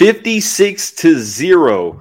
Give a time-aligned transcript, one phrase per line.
[0.00, 2.00] 56 to 0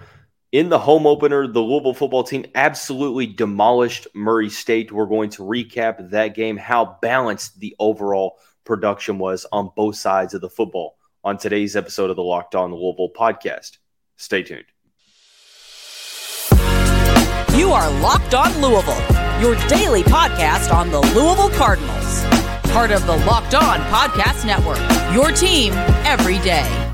[0.54, 1.46] in the home opener.
[1.48, 4.90] The Louisville football team absolutely demolished Murray State.
[4.90, 10.34] We're going to recap that game, how balanced the overall production was on both sides
[10.34, 13.80] of the football on today's episode of the Locked On Louisville podcast.
[14.16, 14.64] Stay tuned.
[17.54, 22.24] You are Locked On Louisville, your daily podcast on the Louisville Cardinals.
[22.72, 24.80] Part of the Locked On Podcast Network,
[25.14, 25.74] your team
[26.06, 26.89] every day.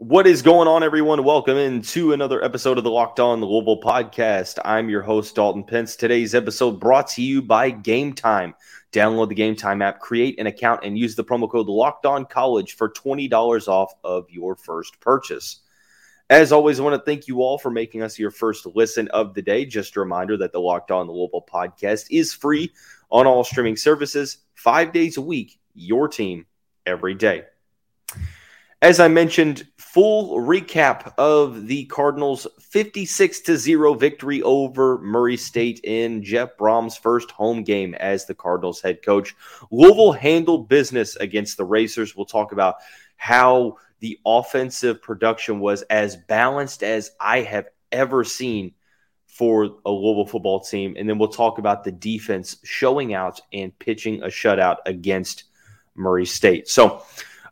[0.00, 1.24] What is going on, everyone?
[1.24, 4.58] Welcome into another episode of the Locked On Louisville podcast.
[4.64, 5.94] I'm your host, Dalton Pence.
[5.94, 8.54] Today's episode brought to you by Game Time.
[8.92, 12.24] Download the Game Time app, create an account, and use the promo code Locked On
[12.24, 15.60] College for $20 off of your first purchase.
[16.30, 19.34] As always, I want to thank you all for making us your first listen of
[19.34, 19.66] the day.
[19.66, 22.72] Just a reminder that the Locked On Louisville podcast is free
[23.10, 26.46] on all streaming services, five days a week, your team
[26.86, 27.42] every day.
[28.82, 35.80] As I mentioned, full recap of the Cardinals' 56 to 0 victory over Murray State
[35.84, 39.36] in Jeff Brohm's first home game as the Cardinals head coach.
[39.70, 42.16] Louisville handled business against the Racers.
[42.16, 42.76] We'll talk about
[43.16, 48.72] how the offensive production was as balanced as I have ever seen
[49.26, 50.94] for a Louisville football team.
[50.98, 55.44] And then we'll talk about the defense showing out and pitching a shutout against
[55.94, 56.66] Murray State.
[56.66, 57.02] So,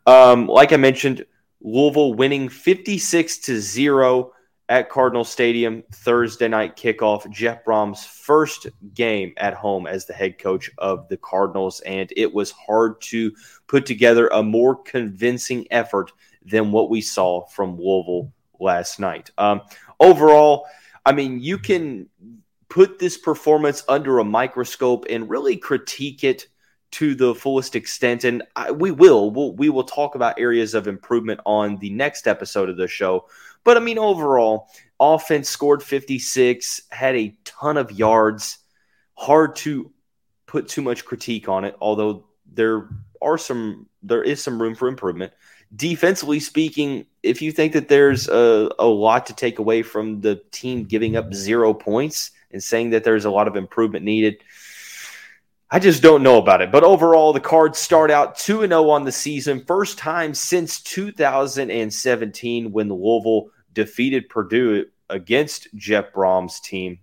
[0.09, 1.23] um, like I mentioned,
[1.61, 4.31] Louisville winning 56 to 0
[4.67, 7.29] at Cardinal Stadium Thursday night kickoff.
[7.29, 8.65] Jeff Brohm's first
[8.95, 13.31] game at home as the head coach of the Cardinals, and it was hard to
[13.67, 16.11] put together a more convincing effort
[16.43, 19.29] than what we saw from Louisville last night.
[19.37, 19.61] Um,
[19.99, 20.65] overall,
[21.05, 22.09] I mean, you can
[22.67, 26.47] put this performance under a microscope and really critique it
[26.91, 29.29] to the fullest extent, and I, we will.
[29.29, 33.27] We'll, we will talk about areas of improvement on the next episode of the show.
[33.63, 38.57] But I mean, overall, offense scored 56, had a ton of yards.
[39.15, 39.91] Hard to
[40.47, 42.89] put too much critique on it, although there
[43.21, 45.33] are some, there is some room for improvement.
[45.75, 50.41] Defensively speaking, if you think that there's a, a lot to take away from the
[50.51, 54.37] team giving up zero points and saying that there's a lot of improvement needed,
[55.71, 56.71] I just don't know about it.
[56.71, 59.63] But overall, the Cards start out 2 0 on the season.
[59.65, 66.99] First time since 2017 when Louisville defeated Purdue against Jeff Brohm's team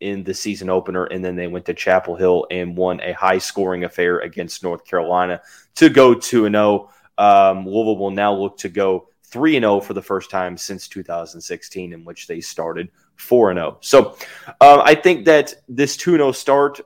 [0.00, 1.04] in the season opener.
[1.04, 4.84] And then they went to Chapel Hill and won a high scoring affair against North
[4.84, 5.40] Carolina
[5.76, 6.90] to go 2 0.
[7.18, 11.92] Um, Louisville will now look to go 3 0 for the first time since 2016,
[11.92, 13.78] in which they started 4 0.
[13.80, 14.16] So
[14.60, 16.80] uh, I think that this 2 0 start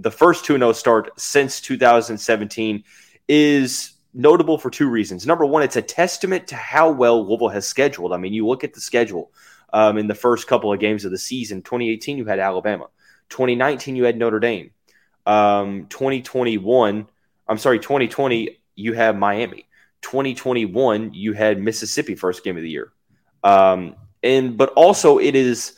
[0.00, 2.84] the first 2 0 start since 2017
[3.28, 5.26] is notable for two reasons.
[5.26, 8.12] Number one, it's a testament to how well Louisville has scheduled.
[8.12, 9.30] I mean, you look at the schedule
[9.72, 12.86] um, in the first couple of games of the season 2018, you had Alabama,
[13.28, 14.72] 2019, you had Notre Dame,
[15.26, 17.06] um, 2021,
[17.46, 19.66] I'm sorry, 2020, you have Miami.
[20.02, 22.90] 2021, you had Mississippi first game of the year.
[23.44, 25.74] Um, and but also it is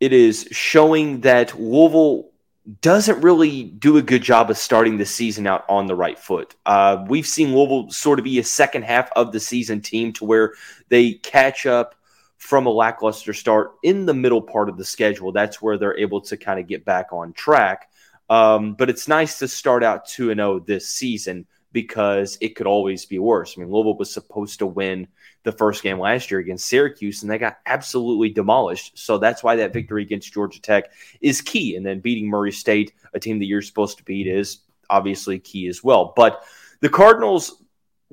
[0.00, 2.30] it is showing that Louisville
[2.80, 6.54] doesn't really do a good job of starting the season out on the right foot.
[6.64, 10.24] Uh, we've seen Louisville sort of be a second half of the season team to
[10.24, 10.54] where
[10.88, 11.94] they catch up
[12.38, 15.30] from a lackluster start in the middle part of the schedule.
[15.30, 17.90] That's where they're able to kind of get back on track.
[18.30, 23.04] Um, but it's nice to start out 2 0 this season because it could always
[23.04, 23.54] be worse.
[23.54, 25.08] I mean, Louisville was supposed to win
[25.42, 28.96] the first game last year against Syracuse, and they got absolutely demolished.
[28.96, 31.76] So that's why that victory against Georgia Tech is key.
[31.76, 35.66] And then beating Murray State, a team that you're supposed to beat, is obviously key
[35.66, 36.14] as well.
[36.16, 36.44] But
[36.80, 37.60] the Cardinals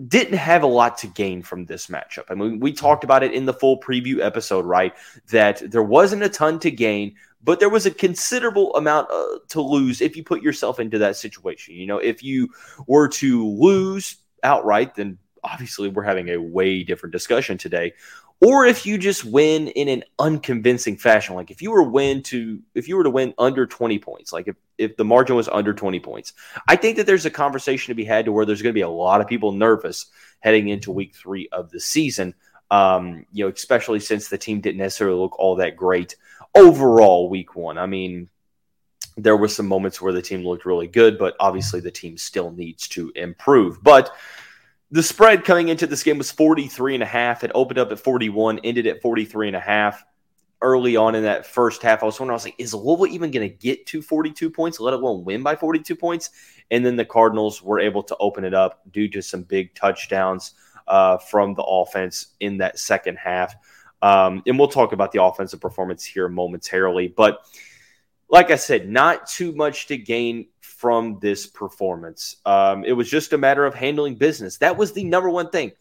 [0.08, 2.26] didn't have a lot to gain from this matchup.
[2.30, 4.94] I mean, we talked about it in the full preview episode, right?
[5.30, 9.62] That there wasn't a ton to gain, but there was a considerable amount uh, to
[9.62, 11.75] lose if you put yourself into that situation.
[11.75, 12.50] You know, if you
[12.88, 17.94] were to lose outright, then obviously we're having a way different discussion today.
[18.44, 22.60] Or if you just win in an unconvincing fashion, like if you were win to
[22.74, 25.74] if you were to win under 20 points, like if, if the margin was under
[25.74, 26.33] 20 points,
[26.68, 28.81] I think that there's a conversation to be had to where there's going to be
[28.81, 30.07] a lot of people nervous
[30.39, 32.33] heading into week three of the season.
[32.71, 36.16] Um, you know, especially since the team didn't necessarily look all that great
[36.56, 37.77] overall week one.
[37.77, 38.30] I mean,
[39.18, 42.51] there were some moments where the team looked really good, but obviously the team still
[42.51, 43.83] needs to improve.
[43.83, 44.12] But
[44.89, 47.44] the spread coming into this game was 43 and a half.
[47.44, 50.03] It opened up at 41, ended at 43 and a half.
[50.63, 53.31] early on in that first half, I was wondering, I was like, is Louisville even
[53.31, 56.30] going to get to 42 points, let alone win by 42 points?
[56.69, 60.54] And then the Cardinals were able to open it up due to some big touchdowns
[60.88, 63.56] uh, from the offense in that second half.
[64.01, 67.07] Um, and we'll talk about the offensive performance here momentarily.
[67.07, 67.45] But
[68.30, 72.38] like I said, not too much to gain from this performance.
[72.45, 74.57] Um, it was just a matter of handling business.
[74.57, 75.74] That was the number one thing.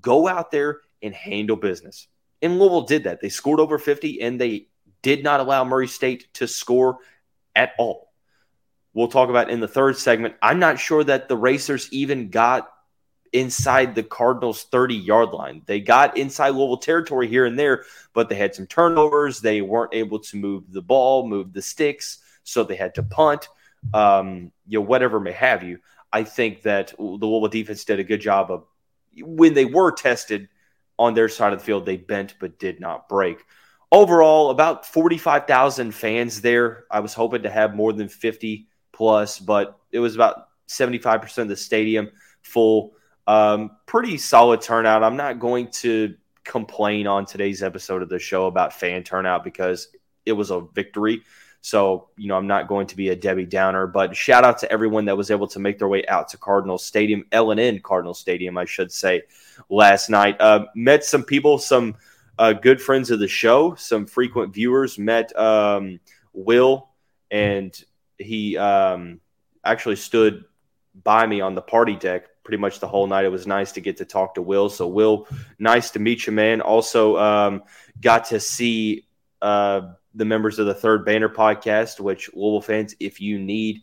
[0.00, 2.06] Go out there and handle business.
[2.40, 3.20] And Louisville did that.
[3.20, 4.68] They scored over 50 and they
[5.02, 6.98] did not allow Murray State to score
[7.56, 8.12] at all.
[8.92, 10.34] We'll talk about in the third segment.
[10.40, 12.68] I'm not sure that the Racers even got
[13.34, 15.60] inside the Cardinals' 30 yard line.
[15.66, 17.84] They got inside Louisville territory here and there,
[18.14, 19.40] but they had some turnovers.
[19.40, 23.48] They weren't able to move the ball, move the sticks, so they had to punt,
[23.92, 25.80] um, you know, whatever may have you.
[26.12, 28.64] I think that the Louisville defense did a good job of
[29.20, 30.48] when they were tested
[30.96, 33.44] on their side of the field, they bent but did not break.
[33.90, 36.84] Overall, about 45,000 fans there.
[36.90, 41.48] I was hoping to have more than 50 plus, but it was about 75% of
[41.48, 42.10] the stadium
[42.42, 42.94] full.
[43.26, 45.02] Um, pretty solid turnout.
[45.02, 49.88] I'm not going to complain on today's episode of the show about fan turnout because
[50.26, 51.22] it was a victory.
[51.62, 54.70] So, you know, I'm not going to be a Debbie Downer, but shout out to
[54.70, 58.58] everyone that was able to make their way out to Cardinal Stadium, L&N Cardinal Stadium,
[58.58, 59.22] I should say,
[59.70, 60.38] last night.
[60.38, 61.96] Uh, met some people, some
[62.38, 64.98] uh, good friends of the show, some frequent viewers.
[64.98, 66.00] Met um,
[66.34, 66.90] Will,
[67.30, 67.82] and
[68.18, 69.20] he um,
[69.64, 70.44] actually stood
[71.02, 73.24] by me on the party deck pretty much the whole night.
[73.24, 74.68] It was nice to get to talk to Will.
[74.68, 75.26] So, Will,
[75.58, 76.60] nice to meet you, man.
[76.60, 77.62] Also, um,
[78.00, 79.06] got to see.
[79.42, 83.82] Uh, the members of the Third Banner podcast, which Louisville fans, if you need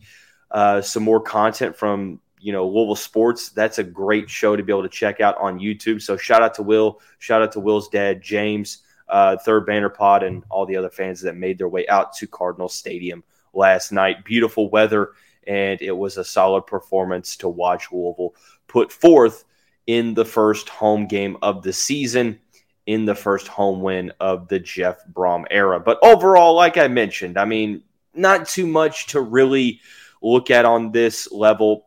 [0.50, 4.72] uh, some more content from you know Louisville sports, that's a great show to be
[4.72, 6.00] able to check out on YouTube.
[6.02, 8.78] So shout out to Will, shout out to Will's dad, James,
[9.08, 12.26] uh, Third Banner Pod, and all the other fans that made their way out to
[12.26, 13.22] Cardinal Stadium
[13.52, 14.24] last night.
[14.24, 15.12] Beautiful weather,
[15.46, 18.34] and it was a solid performance to watch Louisville
[18.66, 19.44] put forth
[19.86, 22.38] in the first home game of the season
[22.86, 25.78] in the first home win of the Jeff Brohm era.
[25.78, 27.82] But overall, like I mentioned, I mean,
[28.14, 29.80] not too much to really
[30.20, 31.86] look at on this level.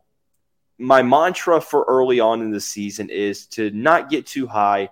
[0.78, 4.90] My mantra for early on in the season is to not get too high,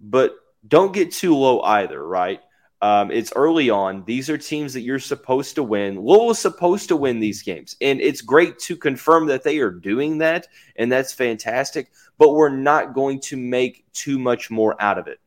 [0.00, 0.36] but
[0.66, 2.40] don't get too low either, right?
[2.82, 4.04] Um, it's early on.
[4.04, 5.98] These are teams that you're supposed to win.
[5.98, 7.74] Louisville is supposed to win these games.
[7.80, 10.46] And it's great to confirm that they are doing that.
[10.76, 11.90] And that's fantastic.
[12.18, 15.20] But we're not going to make too much more out of it.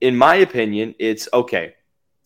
[0.00, 1.74] In my opinion, it's okay.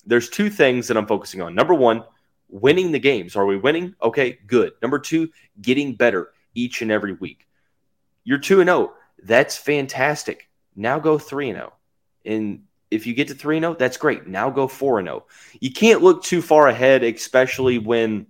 [0.07, 1.55] There's two things that I'm focusing on.
[1.55, 2.05] Number one,
[2.49, 3.37] winning the games.
[3.37, 3.95] Are we winning?
[4.03, 4.73] Okay, good.
[4.81, 5.31] Number two,
[5.61, 7.47] getting better each and every week.
[8.23, 8.95] You're 2 and 0.
[9.23, 10.49] That's fantastic.
[10.77, 11.73] Now go 3 and 0.
[12.25, 12.63] And
[12.95, 14.27] if you get to 3 0, that's great.
[14.27, 15.25] Now go 4 0.
[15.61, 18.27] You can't look too far ahead, especially when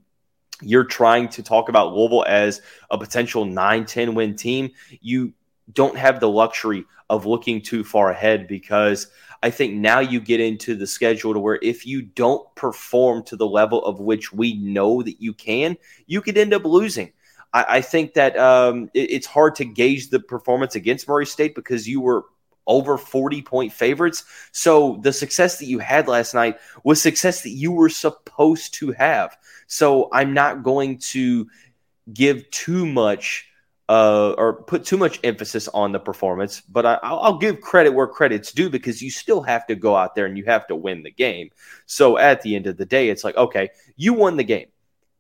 [0.63, 4.71] you're trying to talk about Louisville as a potential 9 10 win team.
[5.01, 5.35] You
[5.73, 9.09] don't have the luxury of looking too far ahead because
[9.43, 13.37] I think now you get into the schedule to where if you don't perform to
[13.37, 15.77] the level of which we know that you can,
[16.07, 17.13] you could end up losing.
[17.57, 21.87] I, think that um, it, it's hard to gauge the performance against Murray State because
[21.89, 22.25] you were
[22.67, 24.25] over 40 point favorites.
[24.53, 28.93] So the success that you had last night was success that you were supposed to
[28.93, 29.37] have.
[29.67, 31.49] So I'm not going to
[32.13, 33.49] give too much
[33.89, 38.07] uh, or put too much emphasis on the performance, but I, will give credit where
[38.07, 41.03] credit's due because you still have to go out there and you have to win
[41.03, 41.51] the game.
[41.85, 44.69] So at the end of the day, it's like, okay, you won the game.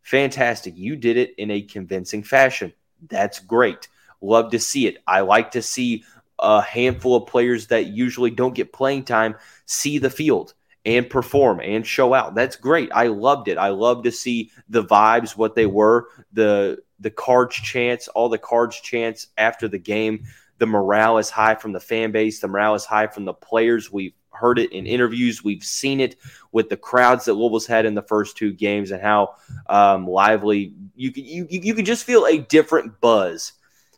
[0.02, 0.76] Fantastic.
[0.76, 2.72] You did it in a convincing fashion.
[3.08, 3.88] That's great.
[4.22, 4.98] Love to see it.
[5.06, 6.04] I like to see
[6.44, 9.34] a handful of players that usually don't get playing time
[9.66, 12.34] see the field and perform and show out.
[12.34, 12.90] That's great.
[12.92, 13.56] I loved it.
[13.56, 18.38] I love to see the vibes, what they were, the the cards chants, all the
[18.38, 20.24] cards chants after the game.
[20.58, 22.40] The morale is high from the fan base.
[22.40, 23.90] The morale is high from the players.
[23.90, 25.42] We've heard it in interviews.
[25.42, 26.16] We've seen it
[26.52, 29.36] with the crowds that Louisville's had in the first two games and how
[29.68, 33.52] um, lively you can you you can just feel a different buzz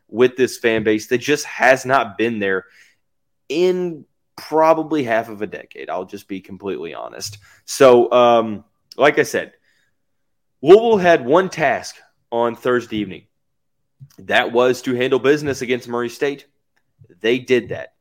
[0.09, 2.65] with this fan base that just has not been there
[3.49, 4.05] in
[4.37, 5.91] probably half of a decade.
[5.91, 7.39] I'll just be completely honest.
[7.65, 8.65] So, um,
[8.97, 9.53] like I said,
[10.63, 11.97] Louisville had one task
[12.31, 13.25] on Thursday evening.
[14.19, 16.47] That was to handle business against Murray State.
[17.21, 17.95] They did that.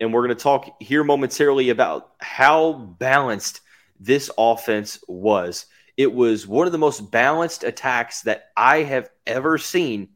[0.00, 3.60] And we're going to talk here momentarily about how balanced
[4.00, 5.66] this offense was.
[5.96, 10.08] It was one of the most balanced attacks that I have ever seen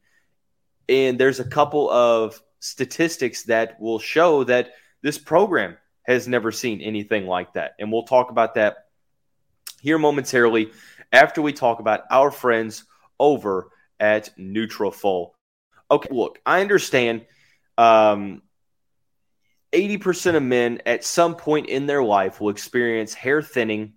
[0.89, 6.81] and there's a couple of statistics that will show that this program has never seen
[6.81, 7.75] anything like that.
[7.79, 8.87] And we'll talk about that
[9.81, 10.71] here momentarily
[11.11, 12.85] after we talk about our friends
[13.19, 15.31] over at Nutrafol.
[15.89, 17.25] Okay, look, I understand
[17.77, 18.41] um,
[19.73, 23.93] 80% of men at some point in their life will experience hair thinning.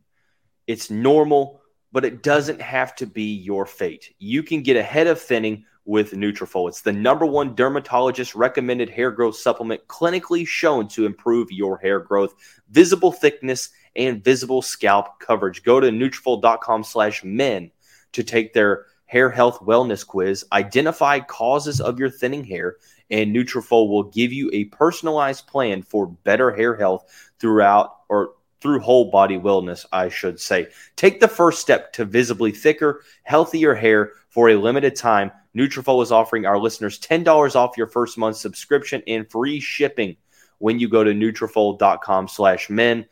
[0.67, 4.15] It's normal, but it doesn't have to be your fate.
[4.19, 6.69] You can get ahead of thinning with Nutrafol.
[6.69, 12.01] It's the number one dermatologist recommended hair growth supplement clinically shown to improve your hair
[12.01, 12.35] growth,
[12.71, 15.63] visible thickness, and visible scalp coverage.
[15.63, 17.71] Go to Nutrafol.com slash men
[18.13, 22.77] to take their hair health wellness quiz, identify causes of your thinning hair,
[23.11, 28.81] and Nutrafol will give you a personalized plan for better hair health throughout or through
[28.81, 30.69] whole body wellness, I should say.
[30.97, 35.31] Take the first step to visibly thicker, healthier hair for a limited time.
[35.57, 40.17] Nutrafol is offering our listeners $10 off your first month subscription and free shipping
[40.59, 43.07] when you go to Nutrafol.com slash men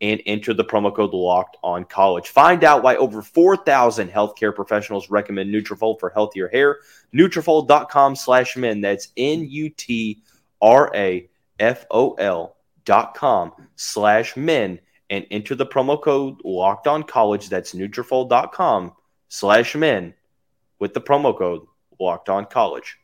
[0.00, 2.28] and enter the promo code locked on college.
[2.28, 6.78] Find out why over 4,000 healthcare professionals recommend Nutrafol for healthier hair.
[7.14, 8.80] Nutrafol.com slash men.
[8.80, 10.20] That's N-U-T-R-A-F-O-L
[12.84, 14.78] dot com slash men
[15.10, 17.48] and enter the promo code locked on college.
[17.48, 18.92] That's Nutrafol.com
[19.28, 20.14] slash men
[20.78, 21.62] with the promo code
[21.98, 22.98] locked on college.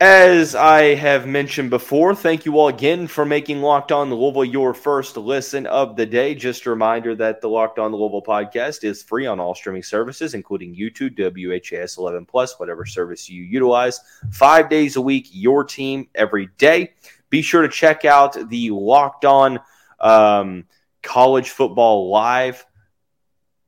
[0.00, 4.74] As I have mentioned before, thank you all again for making Locked On Louisville your
[4.74, 6.34] first listen of the day.
[6.34, 10.34] Just a reminder that the Locked On Louisville podcast is free on all streaming services,
[10.34, 14.00] including YouTube, WHAS 11 Plus, whatever service you utilize.
[14.32, 16.92] Five days a week, your team every day.
[17.30, 19.58] Be sure to check out the Locked On
[20.00, 20.64] um,
[21.02, 22.64] College Football Live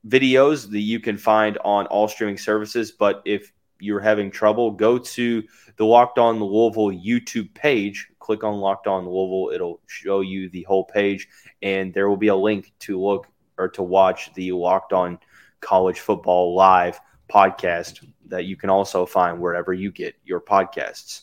[0.07, 2.93] videos that you can find on all streaming services.
[2.93, 5.43] But if you're having trouble, go to
[5.77, 8.09] the Locked On Louisville YouTube page.
[8.19, 9.55] Click on Locked On Louisville.
[9.55, 11.29] It'll show you the whole page,
[11.63, 13.27] and there will be a link to look
[13.59, 15.19] or to watch the Locked On
[15.61, 21.23] College Football Live podcast that you can also find wherever you get your podcasts.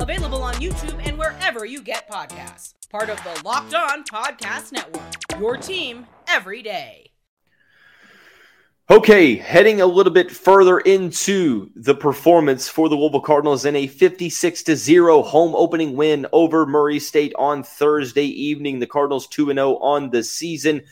[0.00, 2.74] Available on YouTube and wherever you get podcasts.
[2.88, 5.40] Part of the Locked On Podcast Network.
[5.40, 7.10] Your team every day.
[8.90, 13.86] Okay, heading a little bit further into the performance for the Louisville Cardinals in a
[13.86, 18.78] 56 to 0 home opening win over Murray State on Thursday evening.
[18.78, 20.82] The Cardinals 2 0 on the season.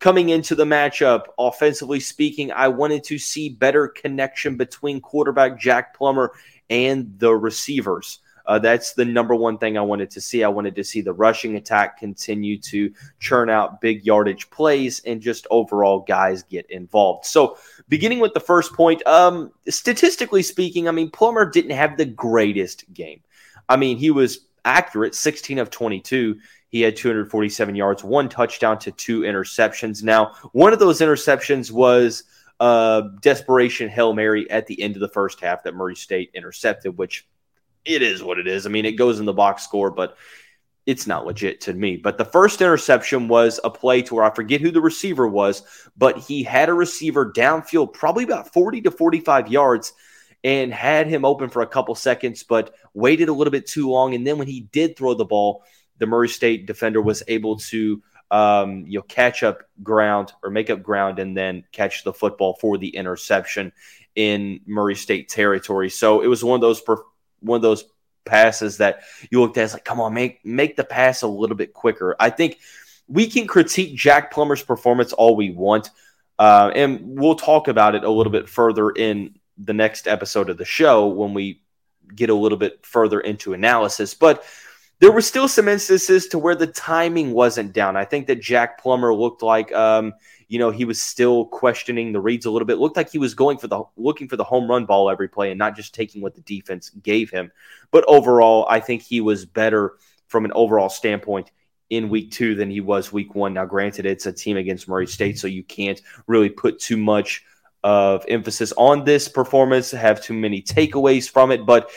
[0.00, 5.96] Coming into the matchup, offensively speaking, I wanted to see better connection between quarterback Jack
[5.96, 6.32] Plummer
[6.68, 8.18] and the receivers.
[8.46, 10.44] Uh, that's the number one thing I wanted to see.
[10.44, 15.20] I wanted to see the rushing attack continue to churn out big yardage plays and
[15.20, 17.24] just overall guys get involved.
[17.24, 17.56] So,
[17.88, 22.92] beginning with the first point, um, statistically speaking, I mean, Plummer didn't have the greatest
[22.92, 23.22] game.
[23.68, 26.38] I mean, he was accurate, 16 of 22.
[26.68, 30.02] He had 247 yards, one touchdown to two interceptions.
[30.02, 32.24] Now, one of those interceptions was
[32.60, 36.98] a desperation Hail Mary at the end of the first half that Murray State intercepted,
[36.98, 37.26] which
[37.84, 38.66] it is what it is.
[38.66, 40.16] I mean, it goes in the box score, but
[40.86, 41.96] it's not legit to me.
[41.96, 45.62] But the first interception was a play to where I forget who the receiver was,
[45.96, 49.92] but he had a receiver downfield, probably about 40 to 45 yards,
[50.42, 54.14] and had him open for a couple seconds, but waited a little bit too long.
[54.14, 55.64] And then when he did throw the ball,
[55.98, 60.68] the Murray State defender was able to um, you know catch up ground or make
[60.68, 63.72] up ground and then catch the football for the interception
[64.16, 65.88] in Murray State territory.
[65.88, 67.04] So it was one of those per-
[67.44, 67.84] one of those
[68.24, 71.56] passes that you looked at as like, come on, make make the pass a little
[71.56, 72.16] bit quicker.
[72.18, 72.58] I think
[73.06, 75.90] we can critique Jack Plummer's performance all we want,
[76.38, 80.58] uh, and we'll talk about it a little bit further in the next episode of
[80.58, 81.60] the show when we
[82.14, 84.14] get a little bit further into analysis.
[84.14, 84.44] But
[85.00, 87.96] there were still some instances to where the timing wasn't down.
[87.96, 90.14] I think that Jack Plummer looked like um,
[90.48, 92.78] you know, he was still questioning the reads a little bit.
[92.78, 95.50] Looked like he was going for the looking for the home run ball every play
[95.50, 97.50] and not just taking what the defense gave him.
[97.90, 99.94] But overall, I think he was better
[100.28, 101.50] from an overall standpoint
[101.90, 103.54] in week two than he was week one.
[103.54, 107.44] Now, granted, it's a team against Murray State, so you can't really put too much
[107.82, 111.66] of emphasis on this performance, have too many takeaways from it.
[111.66, 111.90] But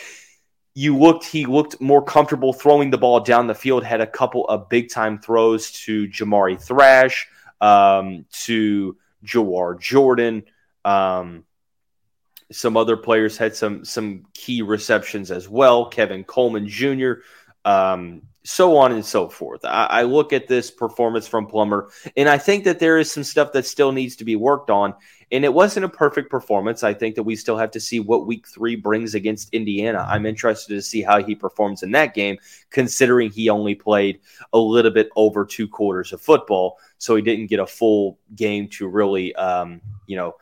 [0.74, 4.46] you looked he looked more comfortable throwing the ball down the field had a couple
[4.46, 7.28] of big time throws to jamari thrash
[7.60, 10.42] um, to jawhar jordan
[10.84, 11.44] um,
[12.50, 15.86] some other players had some some key receptions as well.
[15.86, 17.12] Kevin coleman jr
[17.64, 22.28] um, so on and so forth I, I look at this performance from plummer and
[22.28, 24.94] i think that there is some stuff that still needs to be worked on
[25.30, 26.82] and it wasn't a perfect performance.
[26.82, 30.06] I think that we still have to see what week three brings against Indiana.
[30.08, 32.38] I'm interested to see how he performs in that game,
[32.70, 34.20] considering he only played
[34.52, 36.78] a little bit over two quarters of football.
[36.96, 40.36] So he didn't get a full game to really, um, you know,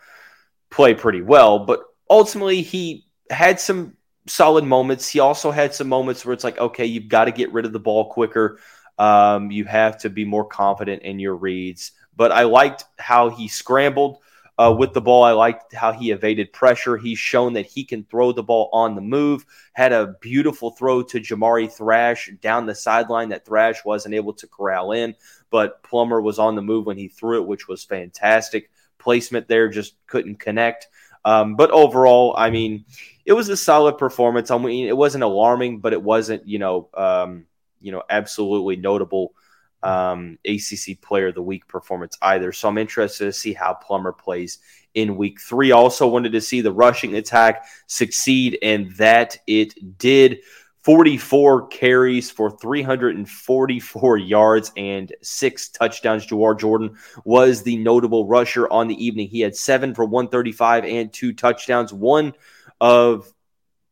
[0.70, 1.58] play pretty well.
[1.58, 5.08] But ultimately, he had some solid moments.
[5.08, 7.72] He also had some moments where it's like, okay, you've got to get rid of
[7.72, 8.58] the ball quicker.
[8.98, 11.92] Um, you have to be more confident in your reads.
[12.16, 14.18] But I liked how he scrambled
[14.58, 15.22] uh, with the ball.
[15.22, 16.96] I liked how he evaded pressure.
[16.96, 19.44] He's shown that he can throw the ball on the move.
[19.74, 24.46] Had a beautiful throw to Jamari Thrash down the sideline that Thrash wasn't able to
[24.46, 25.14] corral in,
[25.50, 28.70] but Plummer was on the move when he threw it, which was fantastic.
[28.98, 30.88] Placement there just couldn't connect.
[31.26, 32.84] Um, but overall, I mean,
[33.24, 34.52] it was a solid performance.
[34.52, 37.46] I mean, it wasn't alarming, but it wasn't, you know, um,
[37.80, 39.34] you know, absolutely notable
[39.82, 42.52] um, ACC Player of the Week performance either.
[42.52, 44.60] So I'm interested to see how Plummer plays
[44.94, 45.72] in week three.
[45.72, 50.38] Also wanted to see the rushing attack succeed, and that it did.
[50.86, 56.24] 44 carries for 344 yards and six touchdowns.
[56.24, 59.26] Jawhar Jordan was the notable rusher on the evening.
[59.26, 61.92] He had seven for 135 and two touchdowns.
[61.92, 62.34] One
[62.80, 63.34] of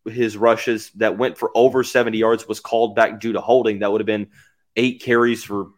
[0.06, 3.80] his rushes that went for over 70 yards was called back due to holding.
[3.80, 4.28] That would have been
[4.76, 5.70] eight carries for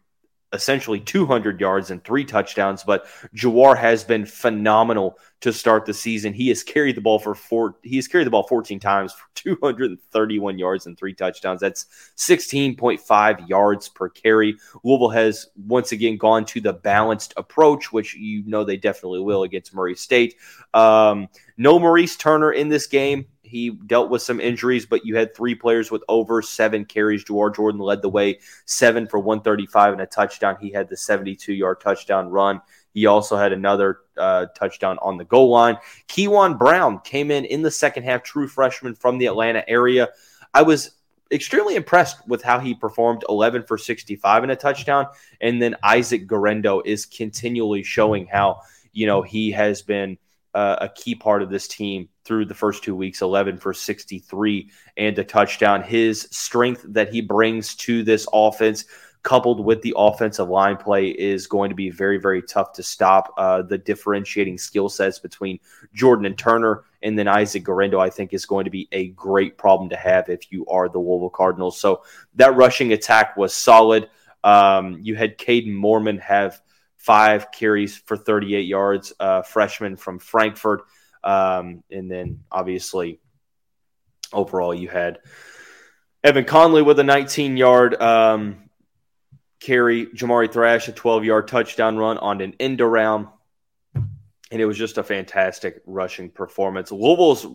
[0.53, 2.83] essentially 200 yards and three touchdowns.
[2.83, 6.33] But Jawhar has been phenomenal to start the season.
[6.33, 7.75] He has carried the ball for four.
[7.83, 11.61] He has carried the ball 14 times for 231 yards and three touchdowns.
[11.61, 11.85] That's
[12.15, 14.57] 16.5 yards per carry.
[14.83, 19.43] Louisville has once again gone to the balanced approach, which you know they definitely will
[19.43, 20.35] against Murray State.
[20.73, 21.27] Um,
[21.57, 23.25] no Maurice Turner in this game.
[23.47, 27.23] He dealt with some injuries, but you had three players with over seven carries.
[27.23, 30.57] Jawhar Jordan led the way, seven for 135 and a touchdown.
[30.59, 32.61] He had the 72 yard touchdown run.
[32.93, 35.77] He also had another uh, touchdown on the goal line.
[36.07, 40.09] Keyjuan Brown came in in the second half, true freshman from the Atlanta area.
[40.53, 40.97] I was
[41.31, 45.07] extremely impressed with how he performed 11 for 65 and a touchdown.
[45.41, 48.61] And then Isaac Guerendo is continually showing how,
[48.93, 50.17] you know, he has been
[50.53, 54.69] uh, a key part of this team through the first two weeks 11 for 63
[54.97, 55.81] and a touchdown.
[55.81, 58.85] His strength that he brings to this offense,
[59.23, 63.33] coupled with the offensive line play, is going to be very, very tough to stop.
[63.37, 65.59] Uh, the differentiating skill sets between
[65.93, 69.57] Jordan and Turner and then Isaac Guerendo, I think, is going to be a great
[69.57, 71.79] problem to have if you are the Louisville Cardinals.
[71.79, 72.03] So
[72.35, 74.09] that rushing attack was solid.
[74.43, 76.61] Um, you had Caden Mormon have
[76.97, 80.81] five carries for 38 yards, uh, freshman from Frankfort.
[81.23, 83.19] Um, and then obviously,
[84.33, 85.19] overall, you had
[86.23, 88.69] Evan Conley with a 19 yard um,
[89.59, 93.27] carry, Jamari Thrash, a 12 yard touchdown run on an end around.
[93.93, 96.91] And it was just a fantastic rushing performance.
[96.91, 97.45] Louisville's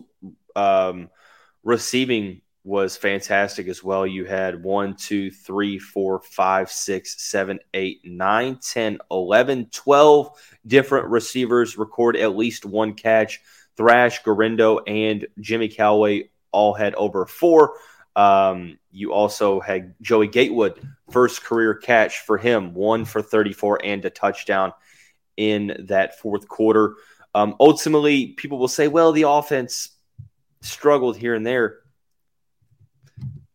[0.55, 1.09] um,
[1.63, 4.07] receiving was fantastic as well.
[4.07, 11.07] You had one, two, three, four, five, six, seven, eight, nine, 10, 11, 12 different
[11.07, 13.41] receivers record at least one catch.
[13.75, 17.75] Thrash, Guerendo, and Jimmy Calloway all had over four.
[18.15, 24.05] Um, you also had Joey Gatewood, first career catch for him, one for 34 and
[24.05, 24.71] a touchdown
[25.35, 26.95] in that fourth quarter.
[27.35, 29.89] Um, ultimately, people will say, well, the offense
[30.61, 31.79] struggled here and there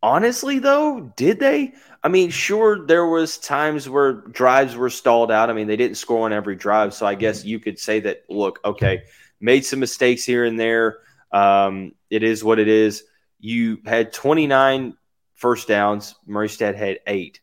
[0.02, 1.74] honestly though did they?
[2.02, 5.50] I mean sure there was times where drives were stalled out.
[5.50, 8.24] I mean they didn't score on every drive so i guess you could say that
[8.28, 9.02] look okay
[9.40, 10.98] made some mistakes here and there.
[11.32, 13.04] Um, it is what it is.
[13.40, 14.96] You had 29
[15.34, 16.14] first downs.
[16.26, 17.40] Murray state had eight.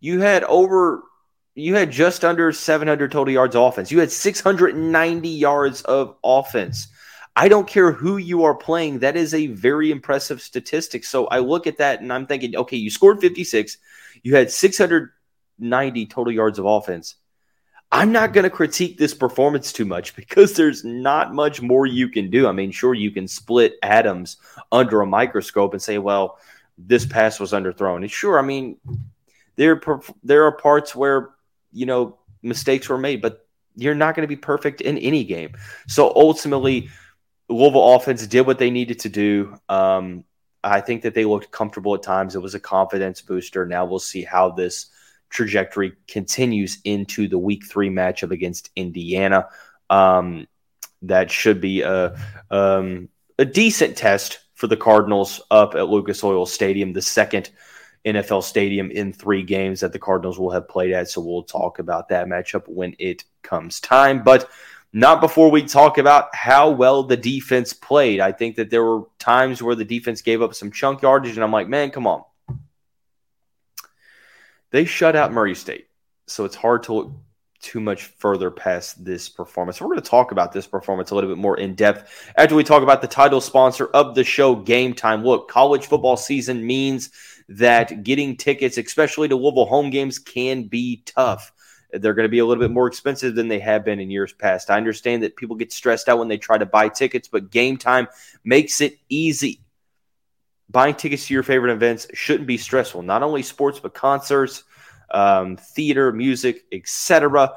[0.00, 1.02] You had over
[1.56, 3.92] you had just under 700 total yards offense.
[3.92, 6.88] You had 690 yards of offense
[7.36, 9.00] I don't care who you are playing.
[9.00, 11.04] That is a very impressive statistic.
[11.04, 13.78] So I look at that and I'm thinking, okay, you scored 56,
[14.22, 17.16] you had 690 total yards of offense.
[17.90, 22.08] I'm not going to critique this performance too much because there's not much more you
[22.08, 22.48] can do.
[22.48, 24.38] I mean, sure, you can split atoms
[24.72, 26.38] under a microscope and say, well,
[26.76, 27.98] this pass was underthrown.
[27.98, 28.78] And sure, I mean,
[29.56, 29.80] there
[30.24, 31.30] there are parts where
[31.72, 35.54] you know mistakes were made, but you're not going to be perfect in any game.
[35.86, 36.90] So ultimately,
[37.48, 39.56] Louisville offense did what they needed to do.
[39.68, 40.24] Um,
[40.62, 42.34] I think that they looked comfortable at times.
[42.34, 43.66] It was a confidence booster.
[43.66, 44.86] Now we'll see how this
[45.28, 49.48] trajectory continues into the week three matchup against Indiana.
[49.90, 50.46] Um,
[51.02, 52.16] that should be a,
[52.50, 57.50] um, a decent test for the Cardinals up at Lucas Oil Stadium, the second
[58.06, 61.08] NFL stadium in three games that the Cardinals will have played at.
[61.08, 64.22] So we'll talk about that matchup when it comes time.
[64.22, 64.48] But
[64.94, 68.20] not before we talk about how well the defense played.
[68.20, 71.42] I think that there were times where the defense gave up some chunk yardage, and
[71.42, 72.22] I'm like, man, come on.
[74.70, 75.88] They shut out Murray State.
[76.28, 77.12] So it's hard to look
[77.60, 79.80] too much further past this performance.
[79.80, 82.62] We're going to talk about this performance a little bit more in depth after we
[82.62, 85.24] talk about the title sponsor of the show, Game Time.
[85.24, 87.10] Look, college football season means
[87.48, 91.52] that getting tickets, especially to Louisville home games, can be tough.
[92.00, 94.32] They're going to be a little bit more expensive than they have been in years
[94.32, 94.70] past.
[94.70, 97.76] I understand that people get stressed out when they try to buy tickets, but game
[97.76, 98.08] time
[98.44, 99.60] makes it easy.
[100.70, 103.02] Buying tickets to your favorite events shouldn't be stressful.
[103.02, 104.64] Not only sports, but concerts,
[105.10, 107.56] um, theater, music, etc.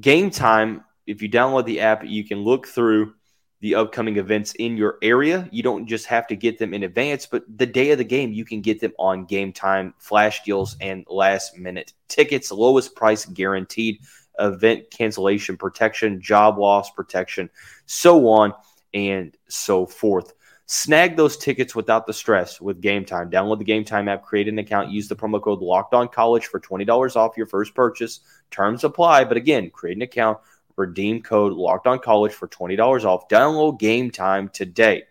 [0.00, 0.84] Game time.
[1.06, 3.14] If you download the app, you can look through
[3.62, 5.48] the upcoming events in your area.
[5.52, 8.32] You don't just have to get them in advance, but the day of the game,
[8.32, 13.24] you can get them on game time, flash deals, and last minute tickets, lowest price
[13.24, 14.00] guaranteed,
[14.40, 17.48] event cancellation protection, job loss protection,
[17.86, 18.52] so on
[18.92, 20.34] and so forth.
[20.66, 23.30] Snag those tickets without the stress with Game Time.
[23.30, 26.46] Download the Game Time app, create an account, use the promo code Locked On College
[26.46, 28.20] for twenty dollars off your first purchase.
[28.50, 30.38] Terms apply, but again, create an account
[30.76, 33.28] redeem code locked on college for $20 off.
[33.28, 35.04] Download game time today.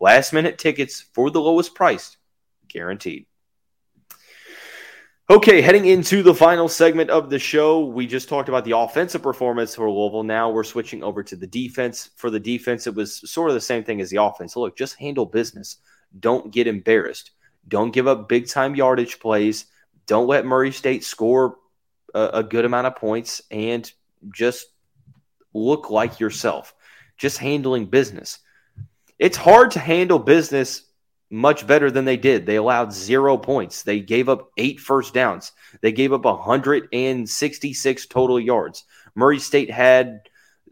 [0.00, 2.16] Last minute tickets for the lowest price,
[2.68, 3.26] guaranteed.
[5.30, 9.22] Okay, heading into the final segment of the show, we just talked about the offensive
[9.22, 10.22] performance for Louisville.
[10.22, 12.08] Now we're switching over to the defense.
[12.16, 14.56] For the defense, it was sort of the same thing as the offense.
[14.56, 15.76] look, just handle business.
[16.18, 17.32] Don't get embarrassed.
[17.68, 19.66] Don't give up big time yardage plays.
[20.06, 21.58] Don't let Murray State score
[22.14, 23.92] a, a good amount of points and
[24.32, 24.68] just
[25.54, 26.74] look like yourself,
[27.16, 28.38] just handling business.
[29.18, 30.82] It's hard to handle business
[31.30, 32.46] much better than they did.
[32.46, 33.82] They allowed zero points.
[33.82, 35.52] They gave up eight first downs.
[35.82, 38.84] They gave up 166 total yards.
[39.14, 40.20] Murray State had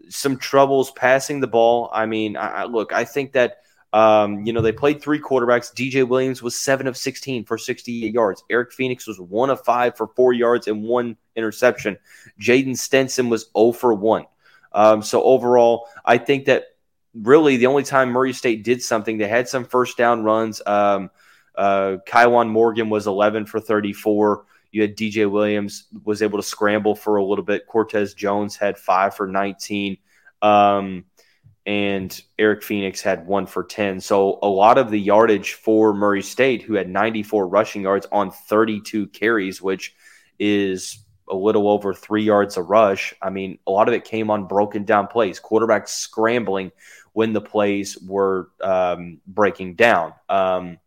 [0.09, 1.91] some troubles passing the ball.
[1.93, 3.59] I mean, I, look, I think that.
[3.93, 5.73] Um, you know, they played three quarterbacks.
[5.73, 8.45] DJ Williams was seven of 16 for 68 yards.
[8.51, 11.97] Eric Phoenix was one of five for four yards and one interception.
[12.39, 14.27] Jaden Stenson was 0 for 1.
[14.77, 16.65] Um, so overall, I think that
[17.15, 20.61] really the only time Murray State did something, they had some first down runs.
[20.67, 21.11] Um,
[21.57, 24.45] uh, Kaiwan Morgan was 11 for 34.
[24.71, 27.67] You had DJ Williams was able to scramble for a little bit.
[27.67, 29.97] Cortez Jones had five for 19.
[30.43, 31.07] Um,
[31.65, 34.01] and Eric Phoenix had one for 10.
[34.01, 38.31] So a lot of the yardage for Murray State, who had 94 rushing yards on
[38.31, 39.95] 32 carries, which
[40.39, 43.15] is a little over three yards a rush.
[43.21, 46.73] I mean, a lot of it came on broken down plays, quarterbacks scrambling
[47.13, 50.13] when the plays were um, breaking down.
[50.29, 50.79] Um,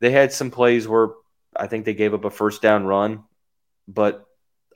[0.00, 1.10] they had some plays where
[1.56, 3.24] I think they gave up a first down run,
[3.86, 4.26] but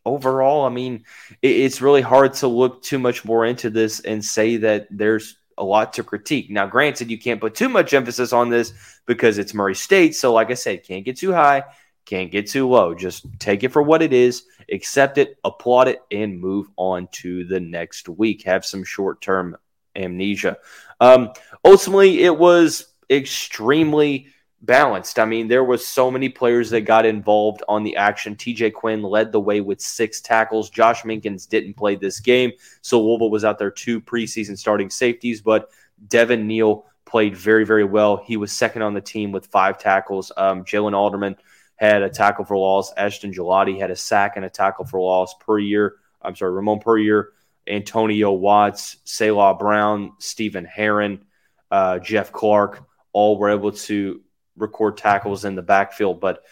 [0.04, 1.04] overall, I mean,
[1.42, 5.37] it, it's really hard to look too much more into this and say that there's
[5.57, 6.50] a lot to critique.
[6.50, 8.72] Now, granted, you can't put too much emphasis on this
[9.07, 10.14] because it's Murray State.
[10.14, 11.64] So, like I said, can't get too high,
[12.09, 12.94] can't get too low.
[12.94, 17.44] Just take it for what it is, accept it, applaud it, and move on to
[17.44, 18.42] the next week.
[18.44, 19.57] Have some short term
[19.94, 20.57] amnesia.
[21.01, 21.31] Um,
[21.64, 24.29] ultimately, it was extremely
[24.62, 25.18] balanced.
[25.18, 28.35] I mean, there was so many players that got involved on the action.
[28.37, 30.71] TJ Quinn led the way with six tackles.
[30.71, 35.42] Josh Minkins didn't play this game, so Louisville was out there two preseason starting safeties,
[35.42, 35.71] but
[36.09, 38.16] Devin Neal played very, very well.
[38.16, 40.33] He was second on the team with five tackles.
[40.37, 41.37] Um, Jalen Alderman
[41.79, 42.93] had a tackle for loss.
[42.97, 45.97] Ashton Gillotte had a sack and a tackle for loss Puryear.
[46.21, 47.31] I'm sorry, Ramon Puryear.
[47.69, 51.25] Antonio Watts, Selah Brown, Stephen Herron,
[51.71, 54.23] uh, Jeff Clark, all were able to
[54.57, 56.21] record tackles in the backfield.
[56.21, 56.43] But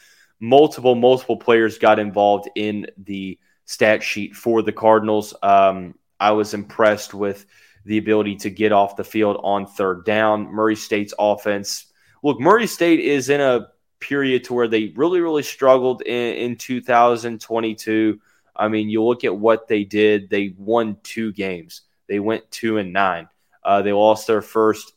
[0.40, 5.34] multiple, multiple players got involved in the stat sheet for the Cardinals.
[5.42, 7.46] Um, I was impressed with
[7.84, 10.52] the ability to get off the field on third down.
[10.52, 11.86] Murray State's offense.
[12.22, 13.68] Look, Murray State is in a
[14.06, 18.20] period to where they really, really struggled in, in 2022.
[18.54, 20.30] I mean, you look at what they did.
[20.30, 21.82] They won two games.
[22.08, 23.28] They went two and nine.
[23.64, 24.92] Uh, they lost their first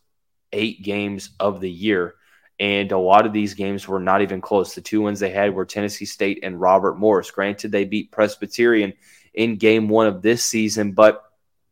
[0.53, 2.15] eight games of the year.
[2.59, 4.75] And a lot of these games were not even close.
[4.75, 7.31] The two wins they had were Tennessee State and Robert Morris.
[7.31, 8.93] Granted, they beat Presbyterian
[9.33, 10.91] in game one of this season.
[10.91, 11.23] But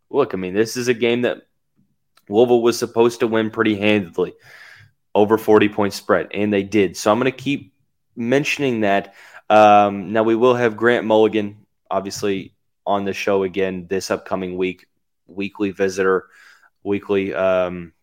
[0.09, 1.43] look, I mean, this is a game that
[2.29, 4.33] Louisville was supposed to win pretty handedly
[5.17, 6.95] over 40 point spread, and they did.
[6.95, 7.73] So I'm going to keep
[8.15, 9.15] mentioning that.
[9.49, 12.53] Um, now we will have Grant Mulligan, obviously,
[12.85, 14.85] on the show again this upcoming week,
[15.25, 16.27] weekly visitor,
[16.83, 17.93] weekly um,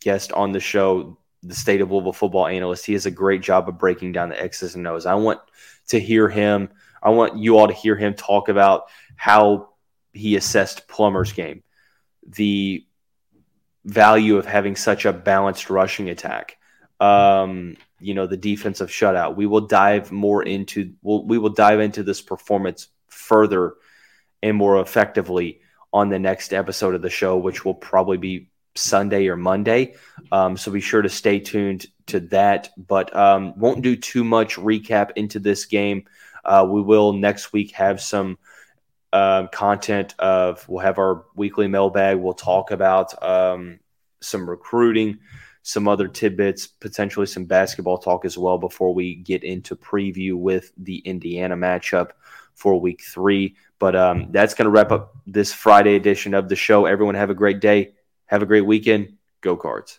[0.00, 2.84] guest on the show, the state of Louisville football analyst.
[2.84, 5.06] He has a great job of breaking down the X's and O's.
[5.06, 5.40] I want
[5.88, 6.68] to hear him.
[7.02, 8.84] I want you all to hear him talk about
[9.16, 9.70] how
[10.12, 11.62] he assessed Plummer's game,
[12.26, 12.84] the
[13.84, 16.58] value of having such a balanced rushing attack.
[17.00, 19.36] Um, you know, the defensive shutout.
[19.36, 23.74] We will dive more into we'll, we will dive into this performance further
[24.42, 25.60] and more effectively
[25.92, 29.94] on the next episode of the show, which will probably be Sunday or Monday.
[30.30, 32.70] Um, so be sure to stay tuned to that.
[32.76, 36.04] But um, won't do too much recap into this game.
[36.44, 38.38] Uh, we will next week have some
[39.12, 42.18] um, content of we'll have our weekly mailbag.
[42.18, 43.80] We'll talk about um,
[44.20, 45.18] some recruiting,
[45.62, 50.72] some other tidbits, potentially some basketball talk as well before we get into preview with
[50.76, 52.10] the Indiana matchup
[52.54, 53.56] for week three.
[53.78, 56.86] But um, that's going to wrap up this Friday edition of the show.
[56.86, 57.94] Everyone have a great day.
[58.26, 59.14] Have a great weekend.
[59.40, 59.98] Go cards.